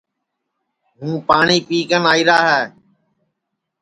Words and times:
ہوں 0.99 1.15
پاٹؔی 1.27 1.57
پی 1.67 1.77
کن 1.89 2.03
آئیرا 2.11 2.37
ہے 2.49 2.61